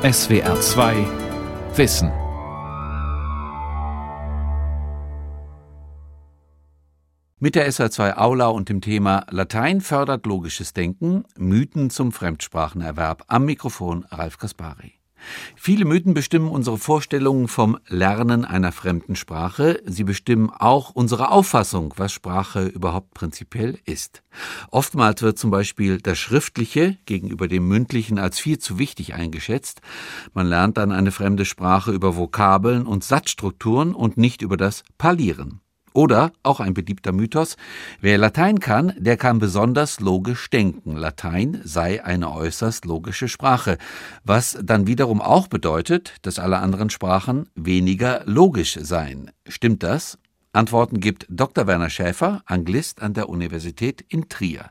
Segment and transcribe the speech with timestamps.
[0.00, 0.94] SWR 2
[1.74, 2.12] Wissen.
[7.40, 13.24] Mit der SR2 Aula und dem Thema Latein fördert logisches Denken, Mythen zum Fremdsprachenerwerb.
[13.26, 14.97] Am Mikrofon Ralf Kaspari.
[15.56, 19.82] Viele Mythen bestimmen unsere Vorstellungen vom Lernen einer fremden Sprache.
[19.84, 24.22] Sie bestimmen auch unsere Auffassung, was Sprache überhaupt prinzipiell ist.
[24.70, 29.80] Oftmals wird zum Beispiel das Schriftliche gegenüber dem Mündlichen als viel zu wichtig eingeschätzt.
[30.34, 35.60] Man lernt dann eine fremde Sprache über Vokabeln und Satzstrukturen und nicht über das Parlieren.
[35.98, 37.56] Oder, auch ein beliebter Mythos,
[38.00, 40.94] wer Latein kann, der kann besonders logisch denken.
[40.94, 43.78] Latein sei eine äußerst logische Sprache,
[44.22, 49.32] was dann wiederum auch bedeutet, dass alle anderen Sprachen weniger logisch seien.
[49.48, 50.18] Stimmt das?
[50.52, 51.66] Antworten gibt Dr.
[51.66, 54.70] Werner Schäfer, Anglist an der Universität in Trier.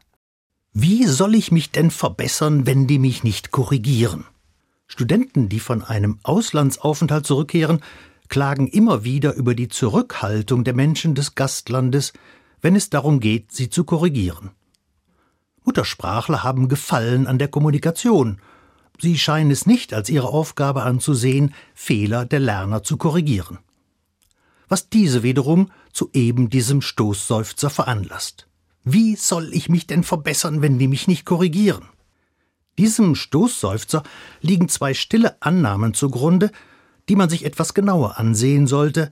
[0.71, 4.23] Wie soll ich mich denn verbessern, wenn die mich nicht korrigieren?
[4.87, 7.81] Studenten, die von einem Auslandsaufenthalt zurückkehren,
[8.29, 12.13] klagen immer wieder über die Zurückhaltung der Menschen des Gastlandes,
[12.61, 14.51] wenn es darum geht, sie zu korrigieren.
[15.63, 18.39] Muttersprachler haben Gefallen an der Kommunikation.
[18.99, 23.59] Sie scheinen es nicht als ihre Aufgabe anzusehen, Fehler der Lerner zu korrigieren.
[24.69, 28.47] Was diese wiederum zu eben diesem Stoßseufzer veranlasst.
[28.83, 31.83] Wie soll ich mich denn verbessern, wenn die mich nicht korrigieren?
[32.77, 34.03] Diesem Stoßseufzer
[34.41, 36.51] liegen zwei stille Annahmen zugrunde,
[37.09, 39.09] die man sich etwas genauer ansehen sollte,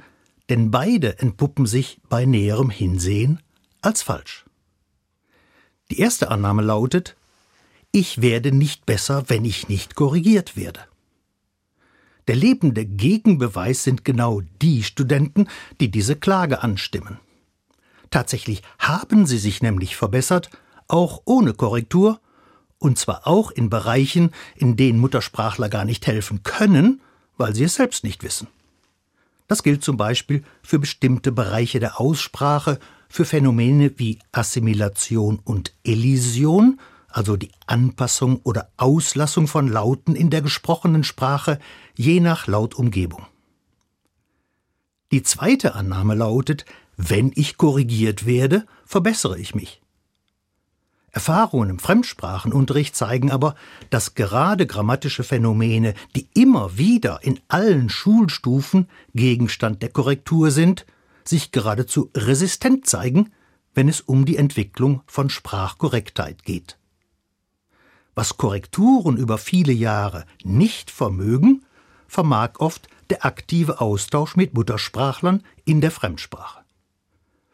[0.49, 3.41] denn beide entpuppen sich bei näherem Hinsehen
[3.81, 4.45] als falsch.
[5.91, 7.15] Die erste Annahme lautet,
[7.91, 10.81] ich werde nicht besser, wenn ich nicht korrigiert werde.
[12.27, 15.47] Der lebende Gegenbeweis sind genau die Studenten,
[15.79, 17.19] die diese Klage anstimmen.
[18.09, 20.49] Tatsächlich haben sie sich nämlich verbessert,
[20.87, 22.19] auch ohne Korrektur,
[22.79, 27.01] und zwar auch in Bereichen, in denen Muttersprachler gar nicht helfen können,
[27.37, 28.47] weil sie es selbst nicht wissen.
[29.47, 36.79] Das gilt zum Beispiel für bestimmte Bereiche der Aussprache, für Phänomene wie Assimilation und Elision,
[37.07, 41.59] also die Anpassung oder Auslassung von Lauten in der gesprochenen Sprache
[41.95, 43.25] je nach Lautumgebung.
[45.11, 46.65] Die zweite Annahme lautet,
[46.97, 49.81] wenn ich korrigiert werde, verbessere ich mich.
[51.15, 53.55] Erfahrungen im Fremdsprachenunterricht zeigen aber,
[53.89, 60.85] dass gerade grammatische Phänomene, die immer wieder in allen Schulstufen Gegenstand der Korrektur sind,
[61.23, 63.31] sich geradezu resistent zeigen,
[63.73, 66.77] wenn es um die Entwicklung von Sprachkorrektheit geht.
[68.13, 71.63] Was Korrekturen über viele Jahre nicht vermögen,
[72.09, 76.59] vermag oft der aktive Austausch mit Muttersprachlern in der Fremdsprache.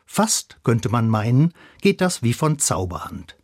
[0.07, 3.37] Fast könnte man meinen, geht das wie von Zauberhand.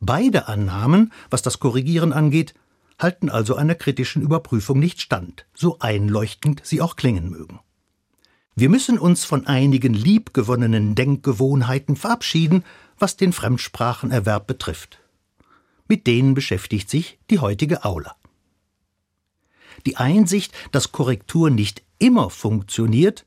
[0.00, 2.54] Beide Annahmen, was das Korrigieren angeht,
[2.98, 7.60] halten also einer kritischen Überprüfung nicht stand, so einleuchtend sie auch klingen mögen.
[8.56, 12.64] Wir müssen uns von einigen liebgewonnenen Denkgewohnheiten verabschieden,
[12.98, 15.00] was den Fremdsprachenerwerb betrifft.
[15.88, 18.14] Mit denen beschäftigt sich die heutige Aula.
[19.86, 23.26] Die Einsicht, dass Korrektur nicht immer funktioniert,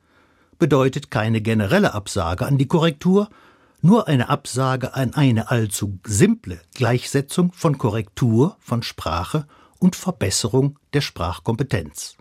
[0.60, 3.30] bedeutet keine generelle Absage an die Korrektur,
[3.88, 9.48] nur eine Absage an eine allzu simple Gleichsetzung von Korrektur von Sprache
[9.80, 12.18] und Verbesserung der Sprachkompetenz.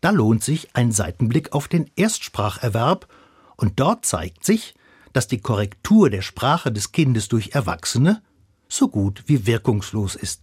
[0.00, 3.06] Da lohnt sich ein Seitenblick auf den Erstspracherwerb,
[3.56, 4.74] und dort zeigt sich,
[5.12, 8.20] dass die Korrektur der Sprache des Kindes durch Erwachsene
[8.68, 10.42] so gut wie wirkungslos ist.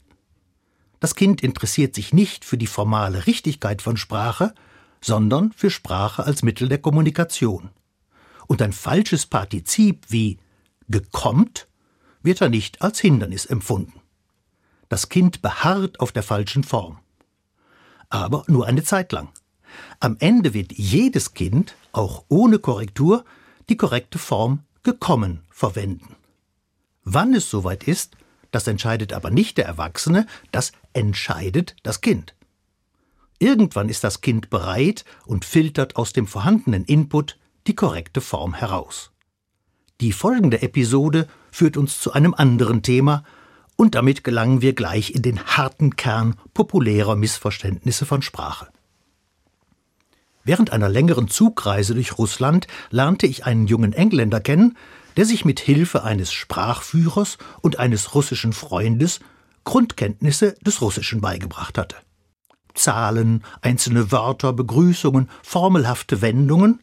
[1.01, 4.53] Das Kind interessiert sich nicht für die formale Richtigkeit von Sprache,
[5.01, 7.71] sondern für Sprache als Mittel der Kommunikation
[8.47, 10.39] und ein falsches Partizip wie
[10.89, 11.67] gekommt
[12.23, 14.01] wird er nicht als Hindernis empfunden.
[14.89, 16.99] Das Kind beharrt auf der falschen Form.
[18.09, 19.29] Aber nur eine Zeit lang.
[19.99, 23.25] Am Ende wird jedes Kind, auch ohne Korrektur,
[23.69, 26.15] die korrekte Form gekommen verwenden.
[27.03, 28.15] Wann es soweit ist,
[28.51, 32.33] das entscheidet aber nicht der Erwachsene, das entscheidet das Kind.
[33.39, 39.11] Irgendwann ist das Kind bereit und filtert aus dem vorhandenen Input die korrekte Form heraus.
[39.99, 43.23] Die folgende Episode führt uns zu einem anderen Thema,
[43.75, 48.69] und damit gelangen wir gleich in den harten Kern populärer Missverständnisse von Sprache.
[50.43, 54.77] Während einer längeren Zugreise durch Russland lernte ich einen jungen Engländer kennen,
[55.15, 59.19] der sich mit Hilfe eines Sprachführers und eines russischen Freundes
[59.63, 61.97] Grundkenntnisse des Russischen beigebracht hatte.
[62.73, 66.79] Zahlen, einzelne Wörter, Begrüßungen, formelhafte Wendungen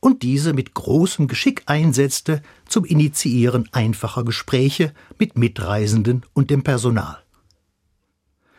[0.00, 7.22] und diese mit großem Geschick einsetzte zum Initiieren einfacher Gespräche mit Mitreisenden und dem Personal.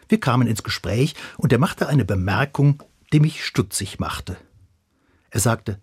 [0.07, 4.37] Wir kamen ins Gespräch und er machte eine Bemerkung, die mich stutzig machte.
[5.29, 5.79] Er sagte,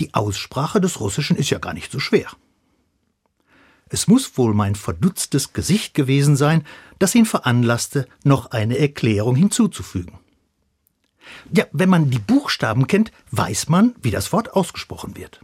[0.00, 2.28] die Aussprache des Russischen ist ja gar nicht so schwer.
[3.88, 6.64] Es muss wohl mein verdutztes Gesicht gewesen sein,
[6.98, 10.18] das ihn veranlasste, noch eine Erklärung hinzuzufügen.
[11.52, 15.40] Ja, wenn man die Buchstaben kennt, weiß man, wie das Wort ausgesprochen wird.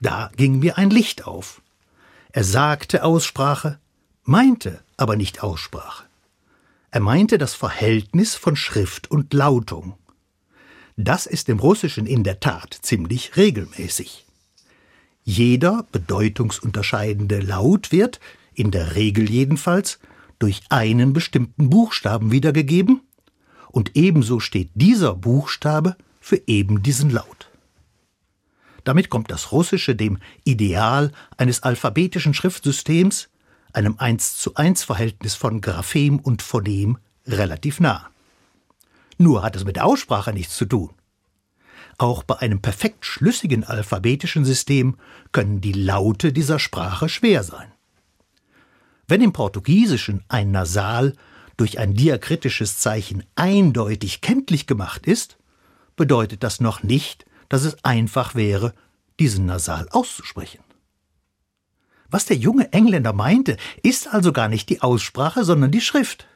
[0.00, 1.62] Da ging mir ein Licht auf.
[2.32, 3.78] Er sagte Aussprache,
[4.24, 6.04] meinte aber nicht Aussprache.
[6.90, 9.94] Er meinte das Verhältnis von Schrift und Lautung.
[10.96, 14.26] Das ist im Russischen in der Tat ziemlich regelmäßig.
[15.24, 18.20] Jeder bedeutungsunterscheidende Laut wird,
[18.54, 20.00] in der Regel jedenfalls,
[20.38, 23.00] durch einen bestimmten Buchstaben wiedergegeben,
[23.72, 27.50] und ebenso steht dieser Buchstabe für eben diesen Laut.
[28.84, 33.28] Damit kommt das Russische dem Ideal eines alphabetischen Schriftsystems,
[33.72, 38.10] einem 1 zu 1 Verhältnis von Graphem und Phonem, relativ nah.
[39.18, 40.90] Nur hat es mit der Aussprache nichts zu tun.
[41.98, 44.96] Auch bei einem perfekt schlüssigen alphabetischen System
[45.30, 47.70] können die Laute dieser Sprache schwer sein.
[49.06, 51.14] Wenn im Portugiesischen ein Nasal
[51.56, 55.38] durch ein diakritisches Zeichen eindeutig kenntlich gemacht ist,
[55.96, 58.74] bedeutet das noch nicht, dass es einfach wäre,
[59.20, 60.60] diesen Nasal auszusprechen.
[62.10, 66.26] Was der junge Engländer meinte, ist also gar nicht die Aussprache, sondern die Schrift.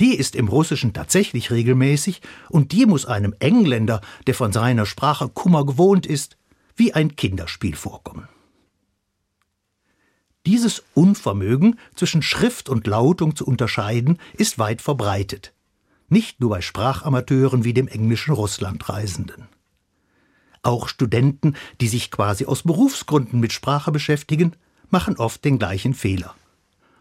[0.00, 2.20] Die ist im Russischen tatsächlich regelmäßig,
[2.50, 6.36] und die muss einem Engländer, der von seiner Sprache Kummer gewohnt ist,
[6.76, 8.28] wie ein Kinderspiel vorkommen.
[10.46, 15.54] Dieses Unvermögen zwischen Schrift und Lautung zu unterscheiden ist weit verbreitet,
[16.08, 19.48] nicht nur bei Sprachamateuren wie dem englischen Russlandreisenden.
[20.62, 24.54] Auch Studenten, die sich quasi aus Berufsgründen mit Sprache beschäftigen,
[24.90, 26.34] machen oft den gleichen Fehler.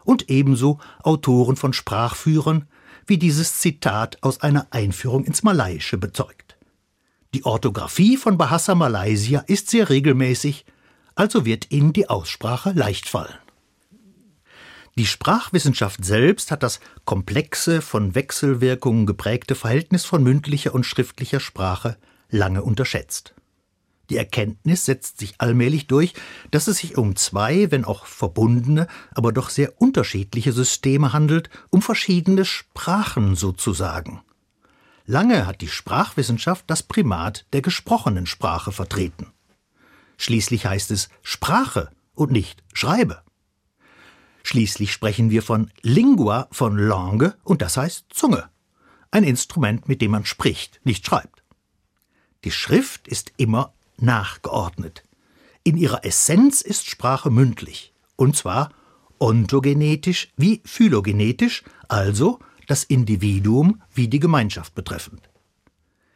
[0.06, 2.68] Und ebenso Autoren von Sprachführern,
[3.06, 6.58] wie dieses Zitat aus einer Einführung ins Malaiische bezeugt.
[7.34, 10.66] Die Orthographie von Bahasa Malaysia ist sehr regelmäßig,
[11.16, 13.38] also wird Ihnen die Aussprache leicht fallen.
[14.96, 21.98] Die Sprachwissenschaft selbst hat das komplexe, von Wechselwirkungen geprägte Verhältnis von mündlicher und schriftlicher Sprache
[22.30, 23.34] lange unterschätzt.
[24.10, 26.14] Die Erkenntnis setzt sich allmählich durch,
[26.52, 31.82] dass es sich um zwei, wenn auch verbundene, aber doch sehr unterschiedliche Systeme handelt, um
[31.82, 34.22] verschiedene Sprachen sozusagen.
[35.06, 39.32] Lange hat die Sprachwissenschaft das Primat der gesprochenen Sprache vertreten.
[40.18, 43.24] Schließlich heißt es Sprache und nicht Schreibe.
[44.44, 48.50] Schließlich sprechen wir von Lingua, von Langue, und das heißt Zunge.
[49.10, 51.44] Ein Instrument, mit dem man spricht, nicht schreibt.
[52.44, 55.04] Die Schrift ist immer nachgeordnet.
[55.64, 58.72] In ihrer Essenz ist Sprache mündlich, und zwar
[59.20, 65.30] ontogenetisch wie phylogenetisch, also das Individuum wie die Gemeinschaft betreffend.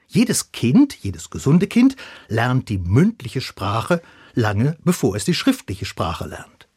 [0.08, 1.96] Jedes Kind, jedes gesunde Kind
[2.30, 4.02] lernt die mündliche Sprache
[4.34, 6.68] lange bevor es die schriftliche Sprache lernt.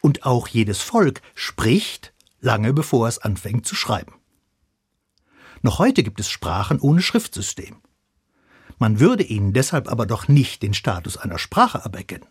[0.00, 4.14] Und auch jedes Volk spricht lange bevor es anfängt zu schreiben.
[5.62, 7.76] Noch heute gibt es Sprachen ohne Schriftsystem.
[8.78, 12.28] Man würde ihnen deshalb aber doch nicht den Status einer Sprache aberkennen.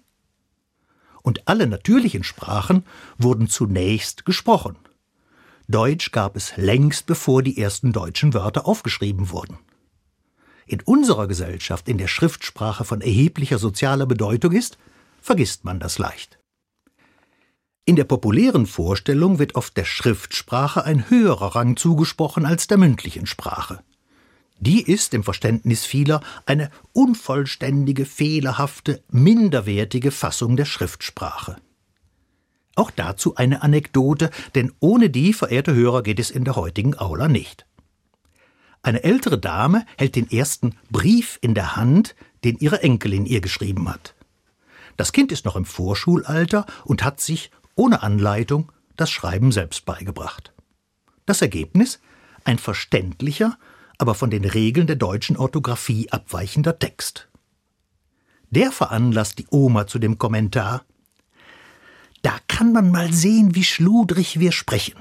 [1.24, 2.86] Und alle natürlichen Sprachen
[3.18, 4.77] wurden zunächst gesprochen.
[5.68, 9.58] Deutsch gab es längst bevor die ersten deutschen Wörter aufgeschrieben wurden.
[10.65, 14.77] In unserer Gesellschaft, in der Schriftsprache von erheblicher sozialer Bedeutung ist,
[15.22, 16.39] vergisst man das leicht.
[17.86, 23.25] In der populären Vorstellung wird oft der Schriftsprache ein höherer Rang zugesprochen als der mündlichen
[23.25, 23.84] Sprache.
[24.60, 31.58] Die ist im Verständnis vieler eine unvollständige, fehlerhafte, minderwertige Fassung der Schriftsprache.
[32.75, 37.27] Auch dazu eine Anekdote, denn ohne die, verehrte Hörer, geht es in der heutigen Aula
[37.27, 37.65] nicht.
[38.84, 43.90] Eine ältere Dame hält den ersten Brief in der Hand, den ihre Enkelin ihr geschrieben
[43.90, 44.13] hat.
[44.98, 50.54] Das Kind ist noch im Vorschulalter und hat sich, ohne Anleitung, das Schreiben selbst beigebracht.
[51.25, 52.00] Das Ergebnis?
[52.44, 53.58] Ein verständlicher,
[53.98, 57.30] aber von den Regeln der deutschen Orthographie abweichender Text.
[58.50, 60.84] Der veranlasst die Oma zu dem Kommentar
[62.22, 64.96] Da kann man mal sehen, wie schludrig wir sprechen.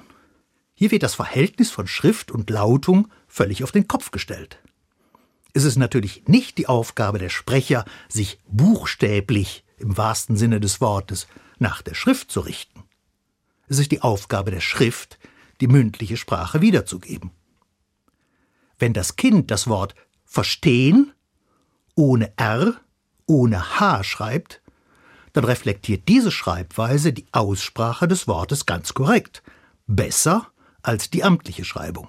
[0.74, 4.58] Hier wird das Verhältnis von Schrift und Lautung völlig auf den Kopf gestellt.
[5.54, 11.26] Es ist natürlich nicht die Aufgabe der Sprecher, sich buchstäblich im wahrsten Sinne des Wortes
[11.58, 12.84] nach der Schrift zu richten.
[13.68, 15.18] Es ist die Aufgabe der Schrift,
[15.62, 17.30] die mündliche Sprache wiederzugeben.
[18.78, 19.94] Wenn das Kind das Wort
[20.26, 21.12] verstehen
[21.94, 22.76] ohne R,
[23.26, 24.60] ohne H schreibt,
[25.32, 29.42] dann reflektiert diese Schreibweise die Aussprache des Wortes ganz korrekt,
[29.86, 30.48] besser
[30.82, 32.08] als die amtliche Schreibung.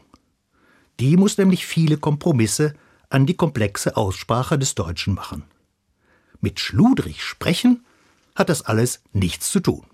[1.00, 2.74] Die muss nämlich viele Kompromisse
[3.10, 5.44] an die komplexe Aussprache des Deutschen machen.
[6.42, 7.86] Mit schludrig sprechen
[8.36, 9.86] hat das alles nichts zu tun.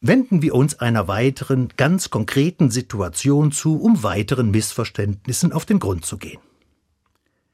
[0.00, 6.04] Wenden wir uns einer weiteren, ganz konkreten Situation zu, um weiteren Missverständnissen auf den Grund
[6.04, 6.40] zu gehen.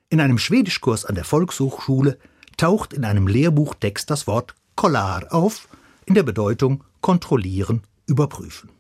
[0.09, 2.19] In einem Schwedischkurs an der Volkshochschule
[2.57, 5.69] taucht in einem Lehrbuchtext das Wort Kollar auf,
[6.07, 8.71] in der Bedeutung kontrollieren, überprüfen.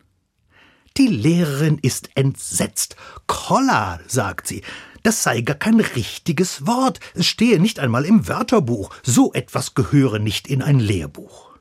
[1.01, 2.95] Die Lehrerin ist entsetzt.
[3.27, 4.61] Kollar, sagt sie,
[5.03, 7.01] das sei gar kein richtiges Wort.
[7.15, 8.95] Es stehe nicht einmal im Wörterbuch.
[9.03, 11.59] So etwas gehöre nicht in ein Lehrbuch.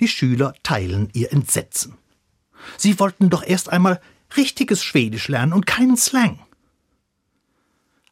[0.00, 1.98] Die Schüler teilen ihr Entsetzen.
[2.76, 4.00] Sie wollten doch erst einmal
[4.36, 6.40] richtiges Schwedisch lernen und keinen Slang.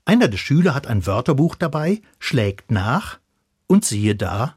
[0.05, 3.19] Einer der Schüler hat ein Wörterbuch dabei, schlägt nach
[3.67, 4.57] und siehe da,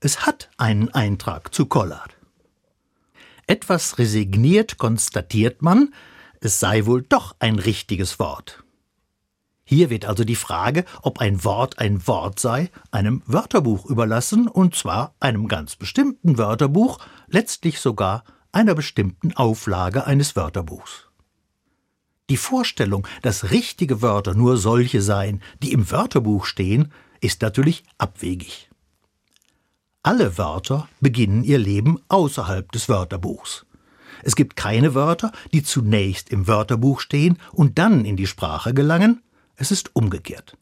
[0.00, 2.11] es hat einen Eintrag zu Collard.
[3.52, 5.92] Etwas resigniert konstatiert man,
[6.40, 8.64] es sei wohl doch ein richtiges Wort.
[9.62, 14.74] Hier wird also die Frage, ob ein Wort ein Wort sei, einem Wörterbuch überlassen, und
[14.74, 21.08] zwar einem ganz bestimmten Wörterbuch, letztlich sogar einer bestimmten Auflage eines Wörterbuchs.
[22.30, 26.90] Die Vorstellung, dass richtige Wörter nur solche seien, die im Wörterbuch stehen,
[27.20, 28.71] ist natürlich abwegig.
[30.04, 33.66] Alle Wörter beginnen ihr Leben außerhalb des Wörterbuchs.
[34.24, 39.22] Es gibt keine Wörter, die zunächst im Wörterbuch stehen und dann in die Sprache gelangen,
[39.54, 40.56] es ist umgekehrt.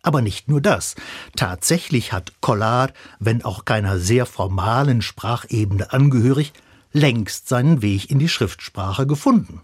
[0.00, 0.94] Aber nicht nur das.
[1.36, 6.54] Tatsächlich hat Collard, wenn auch keiner sehr formalen Sprachebene angehörig,
[6.90, 9.60] längst seinen Weg in die Schriftsprache gefunden.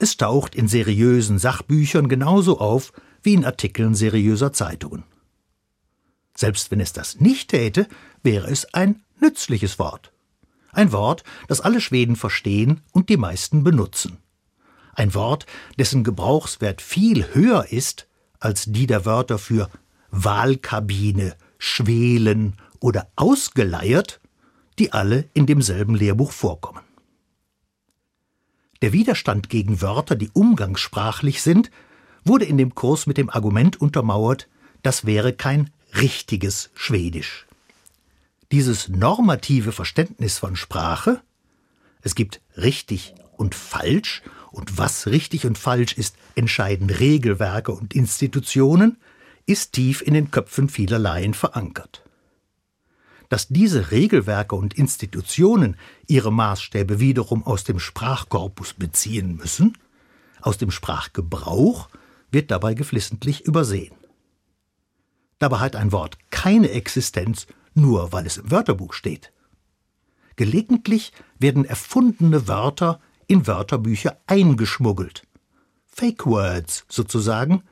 [0.00, 2.92] Es taucht in seriösen Sachbüchern genauso auf
[3.22, 5.04] wie in Artikeln seriöser Zeitungen.
[6.34, 7.86] Selbst wenn es das nicht täte,
[8.22, 10.12] wäre es ein nützliches Wort.
[10.72, 14.18] Ein Wort, das alle Schweden verstehen und die meisten benutzen
[14.94, 15.46] ein Wort,
[15.78, 18.06] dessen Gebrauchswert viel höher ist
[18.40, 19.70] als die der Wörter für
[20.10, 24.20] Wahlkabine, Schwelen oder ausgeleiert,
[24.78, 26.82] die alle in demselben Lehrbuch vorkommen.
[28.82, 31.70] Der Widerstand gegen Wörter, die umgangssprachlich sind,
[32.24, 34.48] wurde in dem Kurs mit dem Argument untermauert,
[34.82, 35.70] das wäre kein
[36.00, 37.46] richtiges Schwedisch.
[38.50, 41.22] Dieses normative Verständnis von Sprache,
[42.02, 48.98] es gibt richtig und falsch und was richtig und falsch ist, entscheiden Regelwerke und Institutionen,
[49.46, 52.02] ist tief in den Köpfen vieler Laien verankert.
[53.28, 59.78] Dass diese Regelwerke und Institutionen ihre Maßstäbe wiederum aus dem Sprachkorpus beziehen müssen,
[60.42, 61.88] aus dem Sprachgebrauch,
[62.30, 63.94] wird dabei geflissentlich übersehen.
[65.42, 69.32] Dabei hat ein Wort keine Existenz, nur weil es im Wörterbuch steht.
[70.36, 75.26] Gelegentlich werden erfundene Wörter in Wörterbücher eingeschmuggelt.
[75.88, 77.64] Fake Words sozusagen,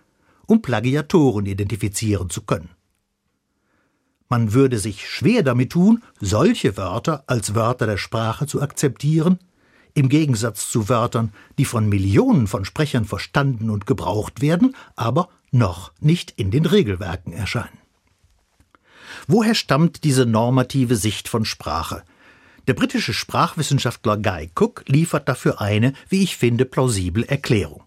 [0.47, 2.71] um Plagiatoren identifizieren zu können.
[4.29, 9.39] Man würde sich schwer damit tun, solche Wörter als Wörter der Sprache zu akzeptieren,
[9.95, 15.93] im Gegensatz zu Wörtern, die von Millionen von Sprechern verstanden und gebraucht werden, aber noch
[16.01, 17.79] nicht in den Regelwerken erscheinen.
[19.27, 22.05] Woher stammt diese normative Sicht von Sprache,
[22.67, 27.83] der britische Sprachwissenschaftler Guy Cook liefert dafür eine, wie ich finde, plausible Erklärung.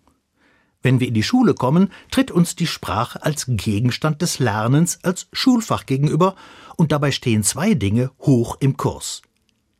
[0.81, 5.27] Wenn wir in die Schule kommen, tritt uns die Sprache als Gegenstand des Lernens, als
[5.31, 6.35] Schulfach gegenüber,
[6.75, 9.21] und dabei stehen zwei Dinge hoch im Kurs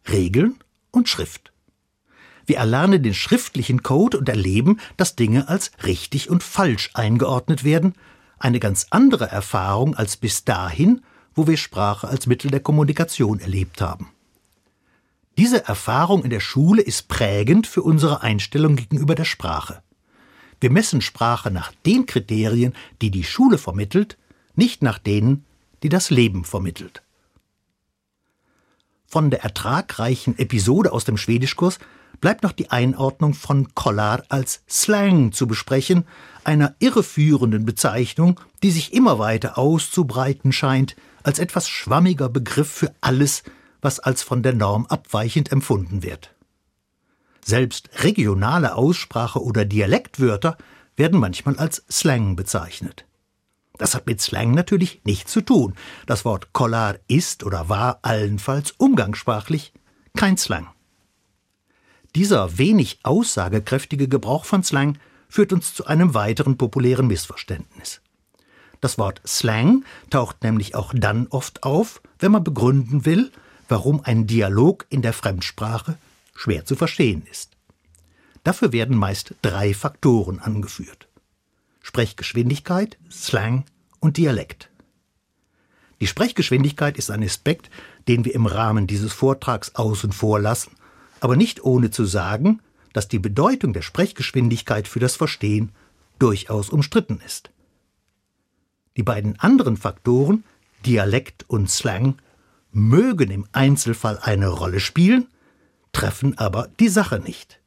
[0.09, 0.55] Regeln
[0.91, 1.52] und Schrift.
[2.45, 7.93] Wir erlernen den schriftlichen Code und erleben, dass Dinge als richtig und falsch eingeordnet werden,
[8.37, 11.01] eine ganz andere Erfahrung als bis dahin,
[11.35, 14.09] wo wir Sprache als Mittel der Kommunikation erlebt haben.
[15.37, 19.81] Diese Erfahrung in der Schule ist prägend für unsere Einstellung gegenüber der Sprache.
[20.59, 24.17] Wir messen Sprache nach den Kriterien, die die Schule vermittelt,
[24.55, 25.45] nicht nach denen,
[25.81, 27.01] die das Leben vermittelt.
[29.07, 31.79] Von der ertragreichen Episode aus dem Schwedischkurs
[32.21, 36.05] bleibt noch die Einordnung von Kollar als Slang zu besprechen,
[36.43, 43.43] einer irreführenden Bezeichnung, die sich immer weiter auszubreiten scheint, als etwas schwammiger Begriff für alles,
[43.81, 46.33] was als von der Norm abweichend empfunden wird.
[47.43, 50.57] Selbst regionale Aussprache oder Dialektwörter
[50.95, 53.05] werden manchmal als Slang bezeichnet.
[53.77, 55.73] Das hat mit Slang natürlich nichts zu tun.
[56.05, 59.73] Das Wort Kollar ist oder war allenfalls umgangssprachlich
[60.15, 60.67] kein Slang.
[62.15, 68.01] Dieser wenig aussagekräftige Gebrauch von Slang führt uns zu einem weiteren populären Missverständnis.
[68.81, 73.31] Das Wort Slang taucht nämlich auch dann oft auf, wenn man begründen will,
[73.67, 75.97] warum ein Dialog in der Fremdsprache
[76.35, 77.51] schwer zu verstehen ist.
[78.43, 81.07] Dafür werden meist drei Faktoren angeführt.
[81.81, 83.65] Sprechgeschwindigkeit, Slang
[83.99, 84.69] und Dialekt.
[86.01, 87.69] Die Sprechgeschwindigkeit ist ein Aspekt,
[88.07, 90.71] den wir im Rahmen dieses Vortrags außen vor lassen,
[91.23, 92.59] aber nicht ohne zu sagen,
[92.91, 95.71] dass die Bedeutung der Sprechgeschwindigkeit für das Verstehen
[96.19, 97.49] durchaus umstritten ist.
[98.97, 100.43] Die beiden anderen Faktoren,
[100.85, 102.15] Dialekt und Slang,
[102.73, 105.27] mögen im Einzelfall eine Rolle spielen,
[105.93, 107.61] treffen aber die Sache nicht.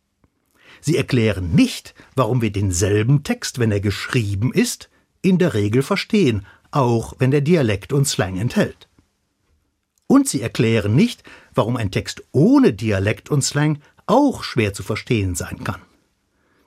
[0.82, 4.90] Sie erklären nicht, warum wir denselben Text, wenn er geschrieben ist,
[5.22, 8.86] in der Regel verstehen, auch wenn der Dialekt und Slang enthält.
[10.06, 11.22] Und sie erklären nicht,
[11.54, 15.80] warum ein Text ohne Dialekt und Slang auch schwer zu verstehen sein kann.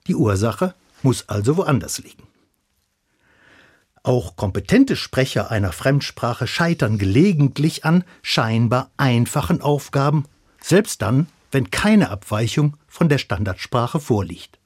[0.08, 2.24] Die Ursache muss also woanders liegen.
[4.04, 10.26] Auch kompetente Sprecher einer Fremdsprache scheitern gelegentlich an scheinbar einfachen Aufgaben,
[10.62, 14.58] selbst dann, wenn keine Abweichung von der Standardsprache vorliegt.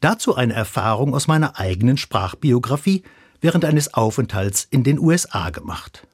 [0.00, 3.02] Dazu eine Erfahrung aus meiner eigenen Sprachbiografie
[3.40, 6.05] während eines Aufenthalts in den USA gemacht.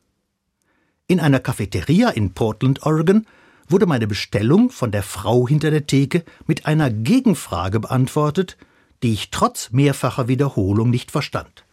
[1.12, 3.26] In einer Cafeteria in Portland, Oregon,
[3.68, 8.56] wurde meine Bestellung von der Frau hinter der Theke mit einer Gegenfrage beantwortet,
[9.02, 11.66] die ich trotz mehrfacher Wiederholung nicht verstand.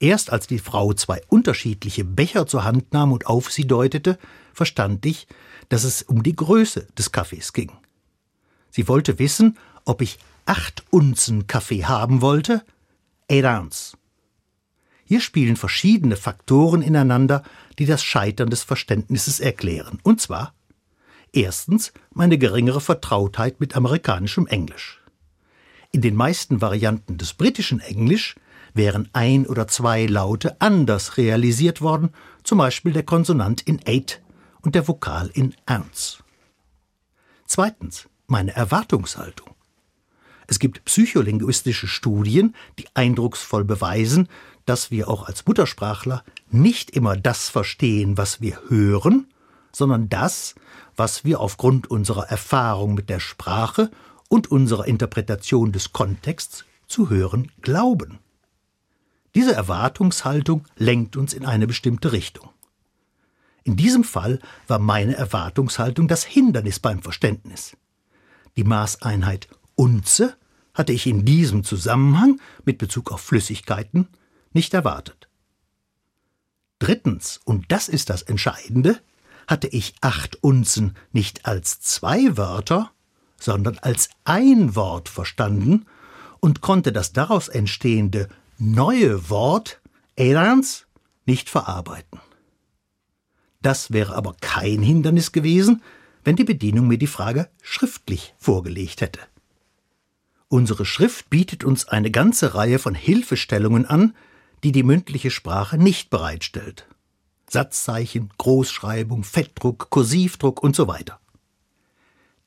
[0.00, 4.18] Erst als die Frau zwei unterschiedliche Becher zur Hand nahm und auf sie deutete,
[4.54, 5.26] verstand ich,
[5.68, 7.72] dass es um die Größe des Kaffees ging.
[8.70, 12.64] Sie wollte wissen, ob ich acht Unzen Kaffee haben wollte,
[13.30, 13.98] eight ounce.
[15.04, 17.42] Hier spielen verschiedene Faktoren ineinander,
[17.78, 19.98] die das Scheitern des Verständnisses erklären.
[20.02, 20.54] Und zwar
[21.32, 25.00] erstens meine geringere Vertrautheit mit amerikanischem Englisch.
[25.92, 28.36] In den meisten Varianten des britischen Englisch
[28.74, 32.10] wären ein oder zwei Laute anders realisiert worden,
[32.44, 34.22] zum Beispiel der Konsonant in eight
[34.60, 36.22] und der Vokal in ounce.
[37.46, 39.54] Zweitens meine Erwartungshaltung.
[40.46, 44.28] Es gibt psycholinguistische Studien, die eindrucksvoll beweisen,
[44.64, 49.26] dass wir auch als Muttersprachler nicht immer das verstehen, was wir hören,
[49.72, 50.54] sondern das,
[50.96, 53.90] was wir aufgrund unserer Erfahrung mit der Sprache
[54.28, 58.18] und unserer Interpretation des Kontexts zu hören glauben.
[59.34, 62.50] Diese Erwartungshaltung lenkt uns in eine bestimmte Richtung.
[63.62, 67.76] In diesem Fall war meine Erwartungshaltung das Hindernis beim Verständnis.
[68.56, 70.36] Die Maßeinheit Unze
[70.74, 74.08] hatte ich in diesem Zusammenhang mit Bezug auf Flüssigkeiten
[74.52, 75.27] nicht erwartet.
[76.78, 79.00] Drittens, und das ist das Entscheidende,
[79.46, 82.92] hatte ich acht Unzen nicht als zwei Wörter,
[83.38, 85.86] sondern als ein Wort verstanden
[86.40, 89.80] und konnte das daraus entstehende neue Wort
[90.16, 90.86] Elans
[91.26, 92.20] nicht verarbeiten.
[93.62, 95.82] Das wäre aber kein Hindernis gewesen,
[96.24, 99.20] wenn die Bedienung mir die Frage schriftlich vorgelegt hätte.
[100.48, 104.14] Unsere Schrift bietet uns eine ganze Reihe von Hilfestellungen an,
[104.64, 106.86] die die mündliche Sprache nicht bereitstellt.
[107.48, 111.18] Satzzeichen, Großschreibung, Fettdruck, Kursivdruck und so weiter.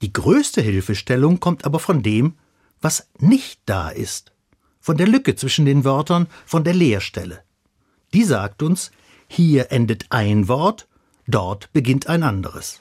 [0.02, 2.36] Die größte Hilfestellung kommt aber von dem,
[2.82, 4.32] was nicht da ist,
[4.80, 7.43] von der Lücke zwischen den Wörtern, von der Leerstelle.
[8.13, 8.91] Die sagt uns,
[9.28, 10.88] hier endet ein Wort,
[11.28, 12.80] dort beginnt ein anderes.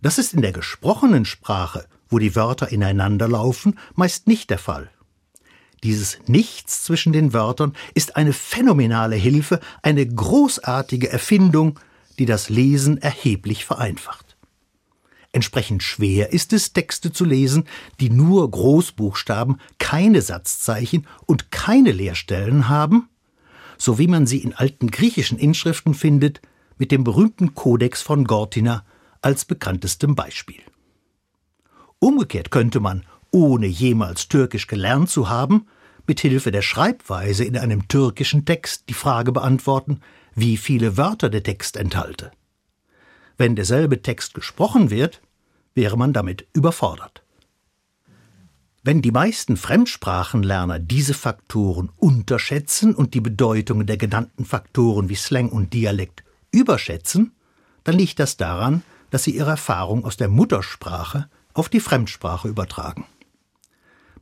[0.00, 4.90] Das ist in der gesprochenen Sprache, wo die Wörter ineinander laufen, meist nicht der Fall.
[5.82, 11.78] Dieses Nichts zwischen den Wörtern ist eine phänomenale Hilfe, eine großartige Erfindung,
[12.18, 14.36] die das Lesen erheblich vereinfacht.
[15.30, 17.64] Entsprechend schwer ist es, Texte zu lesen,
[18.00, 23.08] die nur Großbuchstaben, keine Satzzeichen und keine Leerstellen haben,
[23.76, 26.40] so wie man sie in alten griechischen Inschriften findet,
[26.78, 28.84] mit dem berühmten Kodex von Gortina
[29.20, 30.62] als bekanntestem Beispiel.
[31.98, 35.66] Umgekehrt könnte man, ohne jemals Türkisch gelernt zu haben,
[36.06, 40.00] mit Hilfe der Schreibweise in einem türkischen Text die Frage beantworten,
[40.34, 42.30] wie viele Wörter der Text enthalte.
[43.36, 45.20] Wenn derselbe Text gesprochen wird,
[45.74, 47.22] wäre man damit überfordert.
[48.82, 55.50] Wenn die meisten Fremdsprachenlerner diese Faktoren unterschätzen und die Bedeutungen der genannten Faktoren wie Slang
[55.50, 57.32] und Dialekt überschätzen,
[57.84, 63.04] dann liegt das daran, dass sie ihre Erfahrung aus der Muttersprache auf die Fremdsprache übertragen.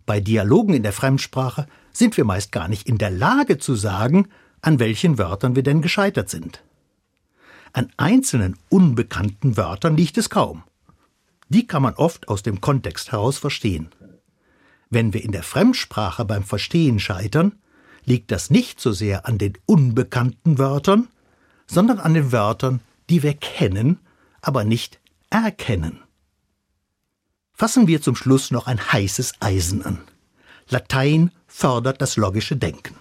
[0.07, 4.29] Bei Dialogen in der Fremdsprache sind wir meist gar nicht in der Lage zu sagen,
[4.63, 6.63] an welchen Wörtern wir denn gescheitert sind.
[7.73, 10.63] An einzelnen unbekannten Wörtern liegt es kaum.
[11.49, 13.89] Die kann man oft aus dem Kontext heraus verstehen.
[14.89, 17.53] Wenn wir in der Fremdsprache beim Verstehen scheitern,
[18.05, 21.09] liegt das nicht so sehr an den unbekannten Wörtern,
[21.67, 23.99] sondern an den Wörtern, die wir kennen,
[24.41, 26.06] aber nicht erkennen.
[27.59, 29.99] Fassen wir zum Schluss noch ein heißes Eisen an.
[30.69, 32.97] Latein fördert das logische Denken.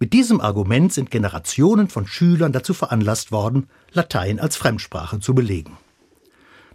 [0.00, 5.78] Mit diesem Argument sind Generationen von Schülern dazu veranlasst worden, Latein als Fremdsprache zu belegen.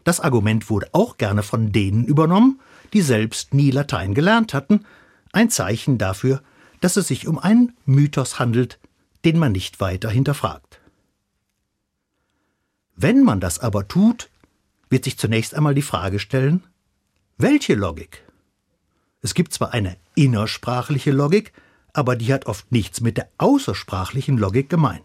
[0.05, 2.61] Das Argument wurde auch gerne von denen übernommen,
[2.93, 4.85] die selbst nie Latein gelernt hatten,
[5.33, 6.41] ein Zeichen dafür,
[6.79, 8.79] dass es sich um einen Mythos handelt,
[9.25, 10.79] den man nicht weiter hinterfragt.
[12.95, 14.30] Wenn man das aber tut,
[14.91, 16.63] wird sich zunächst einmal die Frage stellen,
[17.37, 18.23] welche Logik?
[19.21, 21.53] Es gibt zwar eine innersprachliche Logik,
[21.93, 25.01] aber die hat oft nichts mit der außersprachlichen Logik gemein.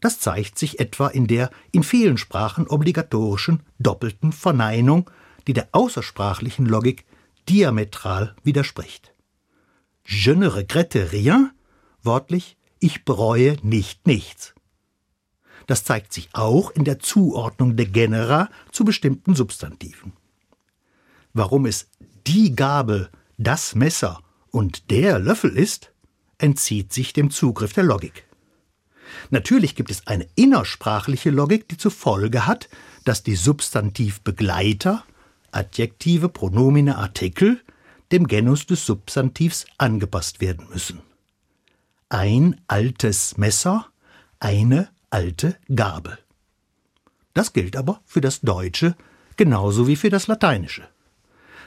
[0.00, 5.10] Das zeigt sich etwa in der in vielen Sprachen obligatorischen doppelten Verneinung,
[5.46, 7.04] die der außersprachlichen Logik
[7.48, 9.12] diametral widerspricht.
[10.04, 11.52] Je ne regrette rien,
[12.02, 14.54] wörtlich, ich bereue nicht nichts.
[15.66, 20.12] Das zeigt sich auch in der Zuordnung der Genera zu bestimmten Substantiven.
[21.32, 21.88] Warum es
[22.26, 24.20] die Gabel, das Messer
[24.50, 25.92] und der Löffel ist,
[26.38, 28.26] entzieht sich dem Zugriff der Logik.
[29.30, 32.68] Natürlich gibt es eine innersprachliche Logik, die zur Folge hat,
[33.04, 35.04] dass die Substantivbegleiter,
[35.50, 37.60] Adjektive, Pronomine, Artikel
[38.10, 41.00] dem Genus des Substantivs angepasst werden müssen.
[42.08, 43.86] Ein altes Messer,
[44.38, 46.18] eine alte Gabel.
[47.34, 48.96] Das gilt aber für das Deutsche
[49.36, 50.88] genauso wie für das Lateinische.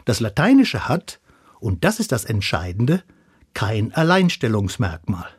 [0.05, 1.19] Das Lateinische hat,
[1.59, 3.03] und das ist das Entscheidende,
[3.53, 5.29] kein Alleinstellungsmerkmal.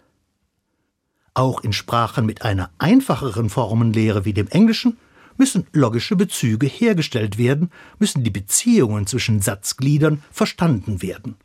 [1.35, 4.99] Auch in Sprachen mit einer einfacheren Formenlehre wie dem Englischen
[5.37, 11.37] müssen logische Bezüge hergestellt werden, müssen die Beziehungen zwischen Satzgliedern verstanden werden.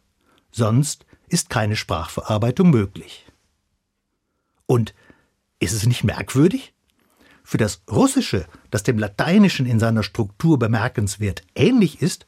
[0.52, 3.26] Sonst ist keine Sprachverarbeitung möglich.
[4.66, 4.94] Und
[5.62, 6.74] ist es nicht merkwürdig?
[7.44, 12.28] Für das Russische, das dem Lateinischen in seiner Struktur bemerkenswert ähnlich ist,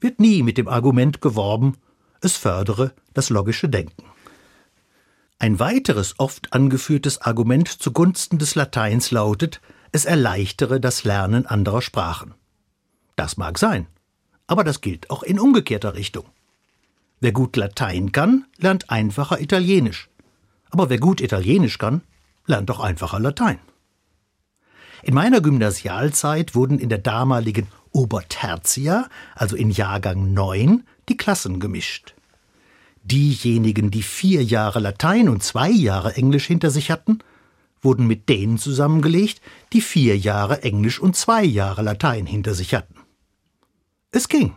[0.00, 1.76] wird nie mit dem Argument geworben,
[2.20, 4.04] es fördere das logische Denken.
[5.38, 12.34] Ein weiteres oft angeführtes Argument zugunsten des Lateins lautet, es erleichtere das Lernen anderer Sprachen.
[13.16, 13.86] Das mag sein,
[14.46, 16.24] aber das gilt auch in umgekehrter Richtung.
[17.20, 20.08] Wer gut Latein kann, lernt einfacher Italienisch.
[20.70, 22.02] Aber wer gut Italienisch kann,
[22.46, 23.58] lernt doch einfacher Latein.
[25.02, 32.14] In meiner Gymnasialzeit wurden in der damaligen Obertertia, also in Jahrgang 9, die Klassen gemischt.
[33.02, 37.18] Diejenigen, die vier Jahre Latein und zwei Jahre Englisch hinter sich hatten,
[37.80, 39.40] wurden mit denen zusammengelegt,
[39.72, 42.94] die vier Jahre Englisch und zwei Jahre Latein hinter sich hatten.
[44.12, 44.54] Es ging.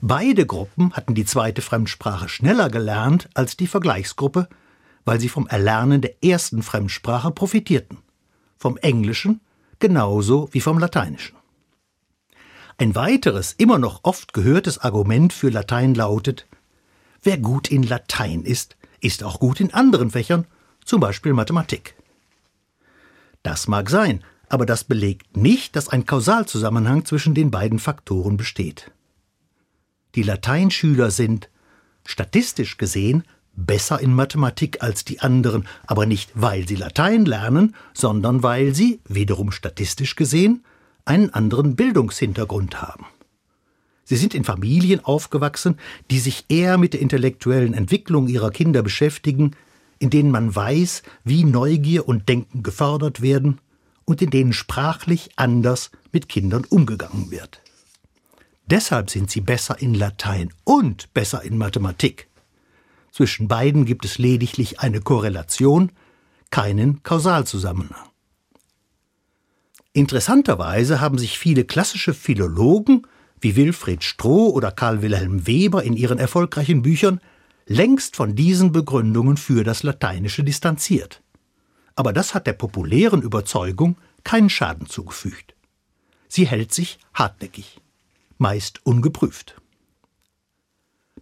[0.00, 4.48] Beide Gruppen hatten die zweite Fremdsprache schneller gelernt als die Vergleichsgruppe,
[5.06, 7.98] weil sie vom Erlernen der ersten Fremdsprache profitierten,
[8.58, 9.40] vom Englischen
[9.78, 11.36] genauso wie vom Lateinischen.
[12.76, 16.46] Ein weiteres, immer noch oft gehörtes Argument für Latein lautet,
[17.22, 20.46] wer gut in Latein ist, ist auch gut in anderen Fächern,
[20.84, 21.94] zum Beispiel Mathematik.
[23.42, 28.90] Das mag sein, aber das belegt nicht, dass ein Kausalzusammenhang zwischen den beiden Faktoren besteht.
[30.14, 31.48] Die Lateinschüler sind,
[32.04, 33.24] statistisch gesehen,
[33.56, 39.00] besser in Mathematik als die anderen, aber nicht weil sie Latein lernen, sondern weil sie,
[39.08, 40.64] wiederum statistisch gesehen,
[41.04, 43.06] einen anderen Bildungshintergrund haben.
[44.04, 45.78] Sie sind in Familien aufgewachsen,
[46.10, 49.56] die sich eher mit der intellektuellen Entwicklung ihrer Kinder beschäftigen,
[49.98, 53.60] in denen man weiß, wie Neugier und Denken gefördert werden
[54.04, 57.60] und in denen sprachlich anders mit Kindern umgegangen wird.
[58.66, 62.28] Deshalb sind sie besser in Latein und besser in Mathematik.
[63.16, 65.90] Zwischen beiden gibt es lediglich eine Korrelation,
[66.50, 68.10] keinen Kausalzusammenhang.
[69.94, 73.06] Interessanterweise haben sich viele klassische Philologen
[73.40, 77.22] wie Wilfried Stroh oder Karl Wilhelm Weber in ihren erfolgreichen Büchern
[77.64, 81.22] längst von diesen Begründungen für das Lateinische distanziert.
[81.94, 85.54] Aber das hat der populären Überzeugung keinen Schaden zugefügt.
[86.28, 87.80] Sie hält sich hartnäckig,
[88.36, 89.56] meist ungeprüft.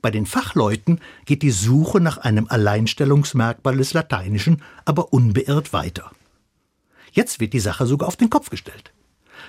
[0.04, 6.10] Bei den Fachleuten geht die Suche nach einem Alleinstellungsmerkmal des Lateinischen aber unbeirrt weiter.
[7.10, 8.92] Jetzt wird die Sache sogar auf den Kopf gestellt.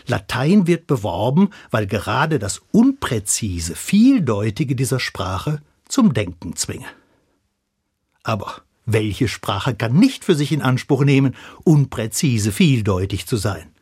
[0.08, 6.88] Latein wird beworben, weil gerade das Unpräzise, Vieldeutige dieser Sprache zum Denken zwinge.
[8.24, 13.74] Aber welche Sprache kann nicht für sich in Anspruch nehmen, unpräzise, vieldeutig zu sein?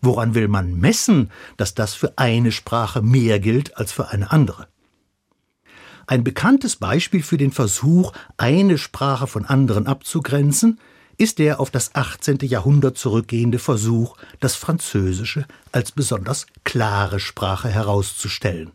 [0.00, 4.66] Woran will man messen, dass das für eine Sprache mehr gilt als für eine andere?
[6.06, 10.78] Ein bekanntes Beispiel für den Versuch, eine Sprache von anderen abzugrenzen,
[11.18, 12.38] ist der auf das 18.
[12.42, 18.72] Jahrhundert zurückgehende Versuch, das Französische als besonders klare Sprache herauszustellen.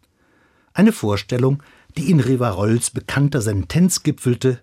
[0.73, 1.61] Eine Vorstellung,
[1.97, 4.61] die in Rivarolls bekannter Sentenz gipfelte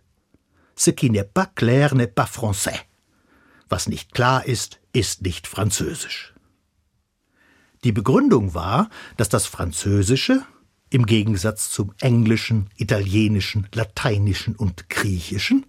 [0.77, 2.79] Ce qui n'est pas clair n'est pas français.
[3.69, 6.35] Was nicht klar ist, ist nicht französisch.
[7.85, 10.45] Die Begründung war, dass das Französische,
[10.91, 15.67] im Gegensatz zum Englischen, Italienischen, Lateinischen und Griechischen,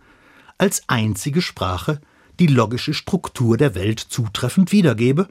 [0.58, 2.02] als einzige Sprache
[2.40, 5.28] die logische Struktur der Welt zutreffend wiedergebe,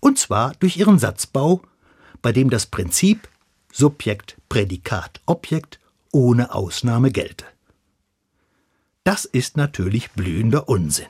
[0.00, 1.62] und zwar durch ihren Satzbau,
[2.22, 3.28] bei dem das Prinzip
[3.72, 5.78] Subjekt, Prädikat, Objekt
[6.12, 7.44] ohne Ausnahme gelte.
[9.04, 11.06] Das ist natürlich blühender Unsinn.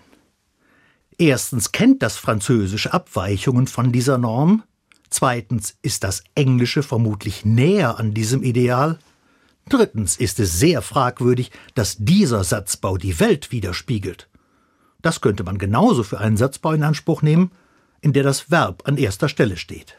[1.19, 4.63] Erstens kennt das Französische Abweichungen von dieser Norm,
[5.11, 8.99] zweitens ist das Englische vermutlich näher an diesem Ideal,
[9.69, 14.29] drittens ist es sehr fragwürdig, dass dieser Satzbau die Welt widerspiegelt.
[15.03, 17.51] Das könnte man genauso für einen Satzbau in Anspruch nehmen,
[18.01, 19.97] in der das Verb an erster Stelle steht.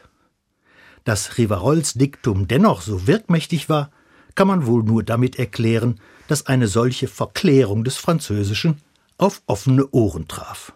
[1.04, 3.90] Dass Rivarolls Diktum dennoch so wirkmächtig war,
[4.34, 8.80] kann man wohl nur damit erklären, dass eine solche Verklärung des Französischen
[9.18, 10.72] auf offene Ohren traf.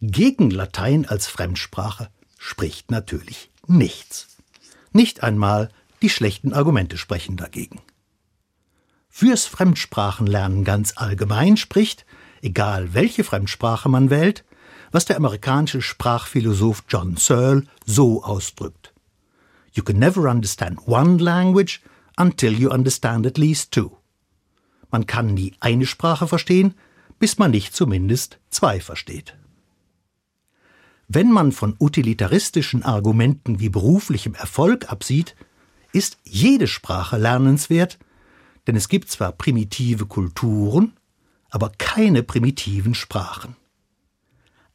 [0.00, 2.08] Gegen Latein als Fremdsprache
[2.44, 4.36] spricht natürlich nichts.
[4.92, 5.70] Nicht einmal
[6.02, 7.80] die schlechten Argumente sprechen dagegen.
[9.08, 12.04] Fürs Fremdsprachenlernen ganz allgemein spricht,
[12.42, 14.44] egal welche Fremdsprache man wählt,
[14.92, 18.92] was der amerikanische Sprachphilosoph John Searle so ausdrückt.
[19.72, 21.80] You can never understand one language
[22.18, 23.96] until you understand at least two.
[24.90, 26.74] Man kann nie eine Sprache verstehen,
[27.18, 29.34] bis man nicht zumindest zwei versteht.
[31.08, 35.36] Wenn man von utilitaristischen Argumenten wie beruflichem Erfolg absieht,
[35.92, 37.98] ist jede Sprache lernenswert,
[38.66, 40.94] denn es gibt zwar primitive Kulturen,
[41.50, 43.56] aber keine primitiven Sprachen.